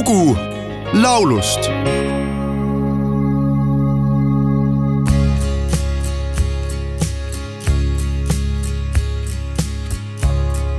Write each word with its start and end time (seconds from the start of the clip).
lugu 0.00 0.36
laulust 0.94 1.62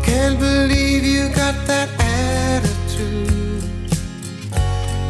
Can't 0.04 0.40
believe 0.40 1.04
you 1.06 1.29
got 1.29 1.56
that 1.68 1.90
attitude. 1.99 3.63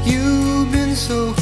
You've 0.05 0.71
been 0.71 0.95
so 0.95 1.40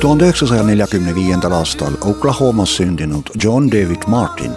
1945. 0.00 1.52
aastal 1.52 1.92
Oklahomas 2.00 2.76
sündinud 2.76 3.22
John 3.44 3.70
David 3.70 4.02
Martin 4.06 4.52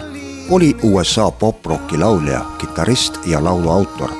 oli 0.50 0.76
USA 0.82 1.30
poprocki 1.30 1.98
laulja, 1.98 2.44
kitarrist 2.58 3.18
ja 3.26 3.44
laulu 3.44 3.70
autor, 3.70 4.10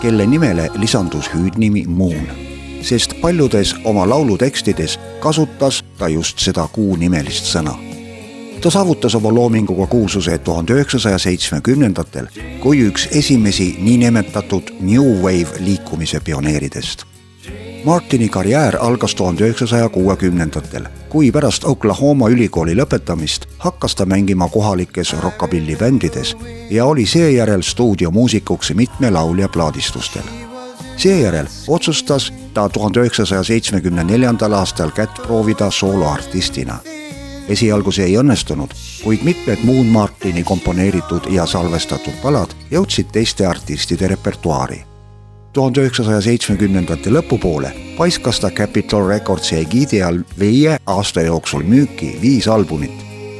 kelle 0.00 0.26
nimele 0.26 0.70
lisandus 0.74 1.30
hüüdnimi 1.34 1.84
Moon 1.86 2.51
sest 2.82 3.20
paljudes 3.20 3.74
oma 3.84 4.08
laulutekstides 4.08 4.98
kasutas 5.20 5.84
ta 5.98 6.08
just 6.08 6.38
seda 6.38 6.68
kuunimelist 6.72 7.46
sõna. 7.54 7.74
ta 8.60 8.70
saavutas 8.70 9.14
oma 9.14 9.34
loominguga 9.34 9.86
kuulsuse 9.86 10.38
tuhande 10.38 10.72
üheksasaja 10.72 11.18
seitsmekümnendatel 11.18 12.26
kui 12.60 12.84
üks 12.88 13.08
esimesi 13.12 13.76
niinimetatud 13.78 14.74
New 14.80 15.22
Wave 15.22 15.58
liikumise 15.58 16.20
pioneeridest 16.20 17.12
Martini 17.84 18.28
karjäär 18.28 18.76
algas 18.80 19.14
tuhande 19.14 19.44
üheksasaja 19.44 19.88
kuuekümnendatel, 19.88 20.84
kui 21.08 21.32
pärast 21.32 21.64
Oklahoma 21.64 22.28
ülikooli 22.30 22.76
lõpetamist 22.78 23.48
hakkas 23.58 23.96
ta 23.98 24.06
mängima 24.06 24.46
kohalikes 24.48 25.10
rockabilly 25.18 25.76
bändides 25.76 26.36
ja 26.70 26.84
oli 26.86 27.06
seejärel 27.06 27.62
stuudiomuusikuks 27.62 28.74
mitme 28.74 29.10
laulja 29.10 29.48
plaadistustel. 29.48 30.22
seejärel 30.96 31.46
otsustas 31.68 32.32
ta 32.54 32.68
tuhande 32.68 33.00
üheksasaja 33.00 33.42
seitsmekümne 33.44 34.04
neljandal 34.04 34.52
aastal 34.52 34.90
kätt 34.90 35.22
proovida 35.26 35.70
sooloartistina. 35.70 36.78
esialgu 37.48 37.92
see 37.92 38.04
ei 38.04 38.16
õnnestunud, 38.16 38.70
kuid 39.04 39.24
mitmed 39.24 39.64
muud 39.64 39.86
Martini 39.86 40.44
komponeeritud 40.44 41.26
ja 41.30 41.46
salvestatud 41.46 42.14
palad 42.22 42.54
jõudsid 42.70 43.12
teiste 43.12 43.46
artistide 43.46 44.08
repertuaari 44.08 44.84
tuhande 45.52 45.82
üheksasaja 45.84 46.20
seitsmekümnendate 46.24 47.12
lõpupoole 47.12 47.72
paiskas 47.96 48.40
ta 48.40 48.50
Capitol 48.50 49.08
Recordsi 49.08 49.58
egiidi 49.60 50.00
all 50.02 50.22
viie 50.40 50.78
aasta 50.86 51.26
jooksul 51.26 51.66
müüki 51.68 52.14
viis 52.22 52.48
albumit, 52.48 52.94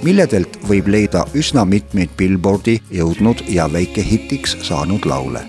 milledelt 0.04 0.58
võib 0.68 0.90
leida 0.92 1.24
üsna 1.38 1.64
mitmeid 1.64 2.12
Billboardi 2.18 2.78
jõudnud 2.92 3.44
ja 3.48 3.68
väikehitiks 3.72 4.58
saanud 4.68 5.08
laule. 5.08 5.46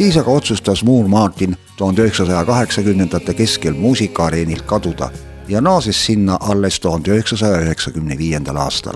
Siis 0.00 0.16
aga 0.16 0.30
otsustas 0.30 0.84
Moore 0.84 1.08
Martin 1.08 1.56
tuhande 1.76 2.02
üheksasaja 2.02 2.44
kaheksakümnendate 2.44 3.34
keskel 3.34 3.74
muusikaareenil 3.74 4.62
kaduda 4.66 5.10
ja 5.48 5.60
naases 5.60 6.06
sinna 6.06 6.38
alles 6.40 6.80
tuhande 6.80 7.10
üheksasaja 7.10 7.60
üheksakümne 7.60 8.18
viiendal 8.18 8.56
aastal. 8.56 8.94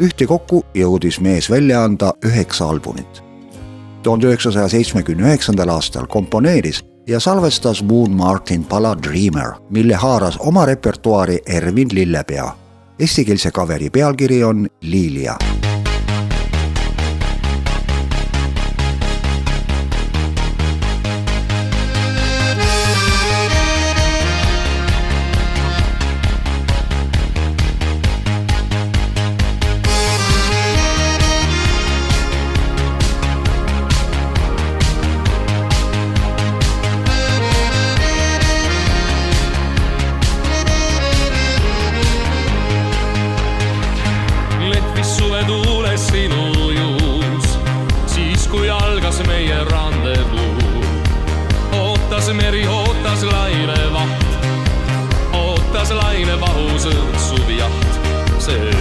ühtekokku 0.00 0.64
jõudis 0.74 1.20
mees 1.20 1.50
välja 1.50 1.84
anda 1.84 2.12
üheksa 2.24 2.68
albumit 2.68 3.22
tuhande 4.02 4.26
üheksasaja 4.26 4.68
seitsmekümne 4.68 5.28
üheksandal 5.28 5.68
aastal 5.68 6.06
komponeeris 6.06 6.82
ja 7.06 7.20
salvestas 7.20 7.82
Moon 7.82 8.10
Martin 8.10 8.64
pala 8.64 8.96
Dreamer, 9.02 9.54
mille 9.70 9.94
haaras 9.94 10.36
oma 10.38 10.66
repertuaari 10.66 11.38
Ervin 11.46 11.88
Lillepea. 11.92 12.50
Eestikeelse 12.98 13.50
kaveri 13.50 13.90
pealkiri 13.90 14.44
on 14.44 14.66
Liilia 14.82 15.36
lainevahus 56.86 57.32
õõtsuv-jaht, 57.32 58.40
see 58.42 58.75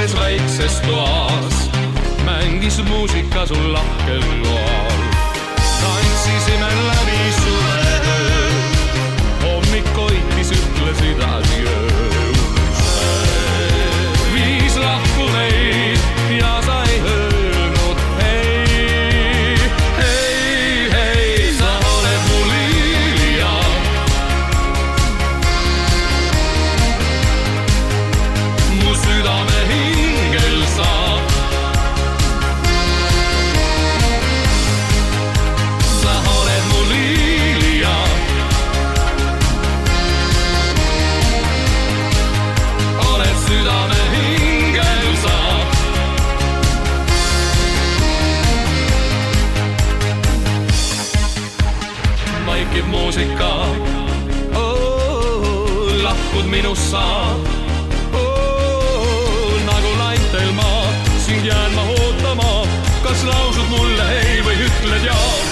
õhtu 0.00 0.16
meid 0.16 0.48
ses 0.48 0.60
väikses 0.60 0.80
toas, 0.86 1.70
mängis 2.24 2.80
muusika 2.88 3.46
sul 3.46 3.72
lahkel 3.72 4.24
loal 4.42 5.09
lahkud 56.30 56.46
minust 56.50 56.90
saab 56.90 57.38
oh,. 58.14 59.54
nagu 59.66 59.90
laitel 59.98 60.52
maa, 60.54 60.86
sind 61.26 61.44
jään 61.44 61.74
ma 61.74 61.82
ootama, 61.82 62.66
kas 63.02 63.24
lausud 63.24 63.68
mulle 63.70 64.10
ei 64.20 64.42
või 64.46 64.58
ütled 64.66 65.10
jaa 65.10 65.49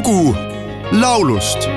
lugu 0.00 0.34
laulust 0.92 1.68